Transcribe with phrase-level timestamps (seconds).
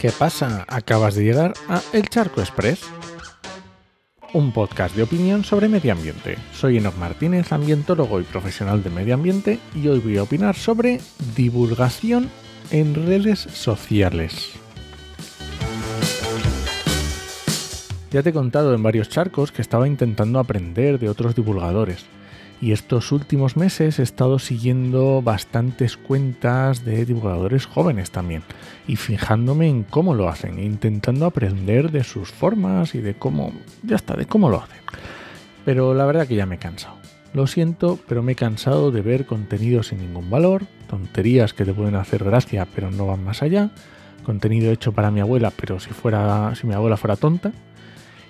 [0.00, 0.64] ¿Qué pasa?
[0.66, 2.80] Acabas de llegar a El Charco Express,
[4.32, 6.38] un podcast de opinión sobre medio ambiente.
[6.54, 11.02] Soy Enoch Martínez, ambientólogo y profesional de medio ambiente, y hoy voy a opinar sobre
[11.36, 12.30] divulgación
[12.70, 14.52] en redes sociales.
[18.10, 22.06] Ya te he contado en varios charcos que estaba intentando aprender de otros divulgadores
[22.60, 28.42] y estos últimos meses he estado siguiendo bastantes cuentas de divulgadores jóvenes también
[28.86, 33.52] y fijándome en cómo lo hacen, e intentando aprender de sus formas y de cómo,
[33.82, 34.80] ya está, de cómo lo hacen.
[35.64, 36.96] Pero la verdad que ya me he cansado.
[37.32, 41.72] Lo siento, pero me he cansado de ver contenido sin ningún valor, tonterías que te
[41.72, 43.70] pueden hacer gracia pero no van más allá,
[44.24, 47.52] contenido hecho para mi abuela, pero si fuera si mi abuela fuera tonta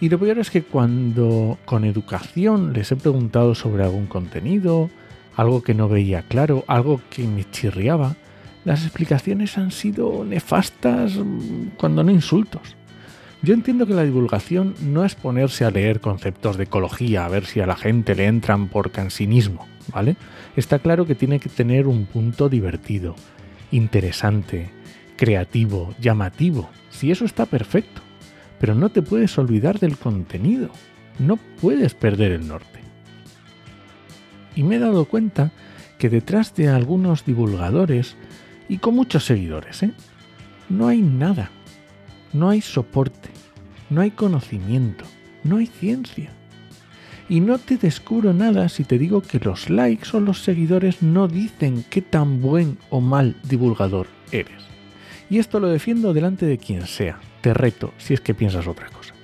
[0.00, 4.90] y lo peor es que cuando con educación les he preguntado sobre algún contenido,
[5.36, 8.16] algo que no veía claro, algo que me chirriaba,
[8.64, 11.18] las explicaciones han sido nefastas
[11.78, 12.76] cuando no insultos.
[13.42, 17.46] Yo entiendo que la divulgación no es ponerse a leer conceptos de ecología a ver
[17.46, 20.16] si a la gente le entran por cansinismo, ¿vale?
[20.56, 23.14] Está claro que tiene que tener un punto divertido,
[23.70, 24.70] interesante,
[25.16, 26.68] creativo, llamativo.
[26.90, 28.02] Si eso está perfecto
[28.58, 30.70] pero no te puedes olvidar del contenido.
[31.18, 32.80] No puedes perder el norte.
[34.54, 35.52] Y me he dado cuenta
[35.98, 38.16] que detrás de algunos divulgadores,
[38.68, 39.92] y con muchos seguidores, ¿eh?
[40.68, 41.50] no hay nada.
[42.32, 43.30] No hay soporte,
[43.88, 45.04] no hay conocimiento,
[45.44, 46.30] no hay ciencia.
[47.28, 51.28] Y no te descubro nada si te digo que los likes o los seguidores no
[51.28, 54.62] dicen qué tan buen o mal divulgador eres.
[55.30, 58.88] Y esto lo defiendo delante de quien sea, te reto si es que piensas otra
[58.88, 59.14] cosa.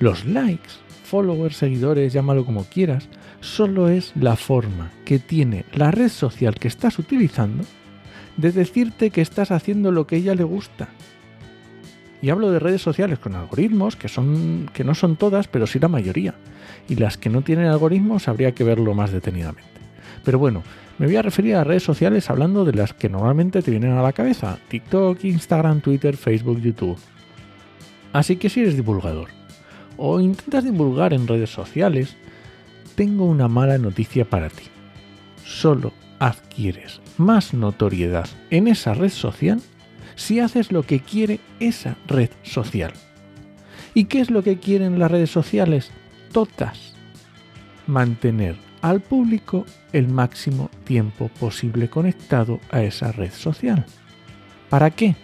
[0.00, 0.70] Los likes,
[1.04, 3.10] followers, seguidores, llámalo como quieras,
[3.42, 7.62] solo es la forma que tiene la red social que estás utilizando
[8.38, 10.88] de decirte que estás haciendo lo que ella le gusta.
[12.22, 15.78] Y hablo de redes sociales con algoritmos, que, son, que no son todas, pero sí
[15.78, 16.36] la mayoría.
[16.88, 19.78] Y las que no tienen algoritmos habría que verlo más detenidamente.
[20.24, 20.62] Pero bueno,
[20.96, 24.02] me voy a referir a redes sociales hablando de las que normalmente te vienen a
[24.02, 24.58] la cabeza.
[24.68, 26.98] TikTok, Instagram, Twitter, Facebook, YouTube.
[28.12, 29.28] Así que si eres divulgador
[29.96, 32.16] o intentas divulgar en redes sociales,
[32.94, 34.64] tengo una mala noticia para ti.
[35.44, 39.60] Solo adquieres más notoriedad en esa red social
[40.14, 42.92] si haces lo que quiere esa red social.
[43.94, 45.90] ¿Y qué es lo que quieren las redes sociales?
[46.32, 46.94] Todas.
[47.86, 53.86] Mantener al público el máximo tiempo posible conectado a esa red social.
[54.68, 55.16] ¿Para qué?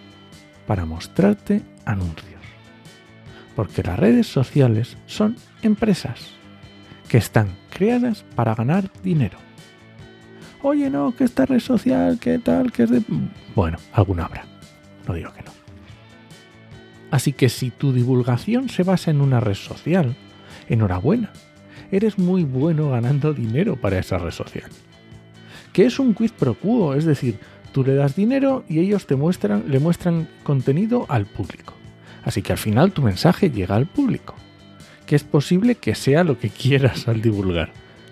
[0.67, 2.32] Para mostrarte anuncios
[3.55, 6.33] porque las redes sociales son empresas
[7.07, 9.37] que están creadas para ganar dinero.
[10.61, 13.03] Oye, no, que esta red social, que tal, que es de...
[13.53, 14.45] Bueno, alguna habrá.
[15.07, 15.51] No digo que no.
[17.11, 20.15] Así que si tu divulgación se basa en una red social,
[20.69, 21.31] enhorabuena.
[21.91, 24.71] Eres muy bueno ganando dinero para esa red social.
[25.73, 27.37] Que es un quiz pro quo, es decir,
[27.71, 31.73] tú le das dinero y ellos te muestran, le muestran contenido al público.
[32.23, 34.35] Así que al final tu mensaje llega al público,
[35.05, 37.71] que es posible que sea lo que quieras al divulgar.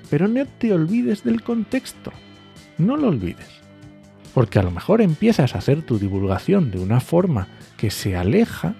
[0.09, 2.11] Pero no te olvides del contexto,
[2.77, 3.47] no lo olvides.
[4.33, 8.75] Porque a lo mejor empiezas a hacer tu divulgación de una forma que se aleja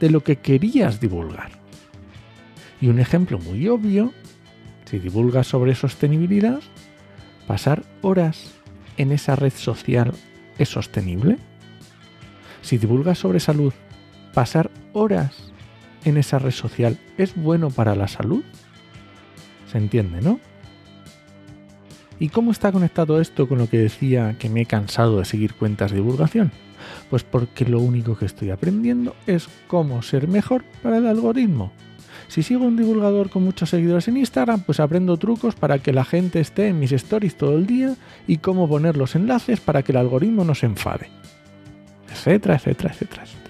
[0.00, 1.50] de lo que querías divulgar.
[2.80, 4.12] Y un ejemplo muy obvio,
[4.84, 6.60] si divulgas sobre sostenibilidad,
[7.46, 8.54] pasar horas
[8.96, 10.12] en esa red social
[10.58, 11.38] es sostenible.
[12.62, 13.72] Si divulgas sobre salud,
[14.36, 15.34] pasar horas
[16.04, 18.44] en esa red social es bueno para la salud?
[19.72, 20.38] Se entiende, ¿no?
[22.18, 25.54] ¿Y cómo está conectado esto con lo que decía que me he cansado de seguir
[25.54, 26.52] cuentas de divulgación?
[27.08, 31.72] Pues porque lo único que estoy aprendiendo es cómo ser mejor para el algoritmo.
[32.28, 36.04] Si sigo un divulgador con muchos seguidores en Instagram, pues aprendo trucos para que la
[36.04, 37.96] gente esté en mis stories todo el día
[38.26, 41.08] y cómo poner los enlaces para que el algoritmo no se enfade.
[42.12, 43.45] Etcétera, etcétera, etcétera.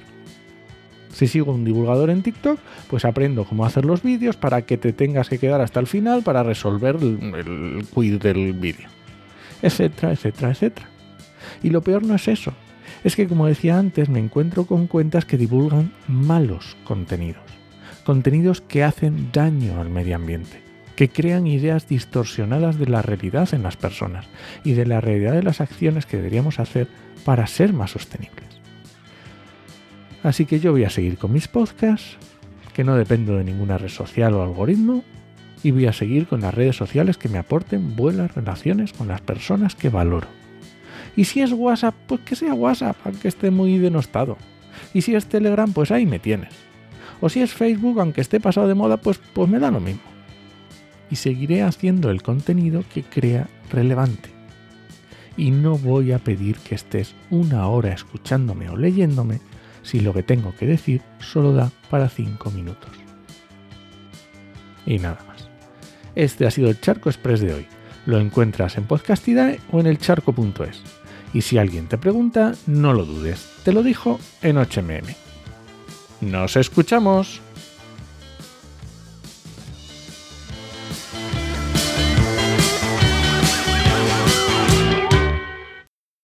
[1.17, 2.59] Si sigo un divulgador en TikTok,
[2.91, 6.23] pues aprendo cómo hacer los vídeos para que te tengas que quedar hasta el final
[6.23, 8.87] para resolver el, quiz del vídeo.
[9.63, 10.89] Etcétera, etcétera, etcétera.
[11.63, 12.53] Y lo peor no es eso.
[13.03, 17.45] Es que como decía antes, me encuentro con cuentas que divulgan malos contenidos.
[18.05, 20.67] Contenidos que hacen daño al medio ambiente
[20.97, 24.27] que crean ideas distorsionadas de la realidad en las personas
[24.65, 26.89] y de la realidad de las acciones que deberíamos hacer
[27.25, 28.46] para ser más sostenibles.
[30.27, 32.17] Así que yo voy a seguir con mis podcasts,
[32.75, 35.05] que no dependo de ninguna red social o algoritmo,
[35.63, 39.21] y voy a seguir con las redes sociales que me aporten buenas relaciones con las
[39.21, 40.27] personas que valoro.
[41.15, 44.37] Y si es WhatsApp, pues que sea WhatsApp, aunque esté muy denostado.
[44.93, 46.53] Y si es Telegram, pues ahí me tienes.
[47.21, 50.03] O si es Facebook, aunque esté pasado de moda, pues, pues me da lo mismo.
[51.09, 54.31] Y seguiré haciendo el contenido que crea relevante.
[55.37, 59.39] Y no voy a pedir que estés una hora escuchándome o leyéndome
[59.87, 62.91] si lo que tengo que decir solo da para 5 minutos.
[64.85, 65.49] Y nada más.
[66.15, 67.67] Este ha sido el Charco Express de hoy.
[68.05, 70.83] Lo encuentras en Podcastidae o en elcharco.es.
[71.33, 73.49] Y si alguien te pregunta, no lo dudes.
[73.65, 75.15] Te lo dijo en 8mm.
[76.23, 77.46] ¡Nos escuchamos!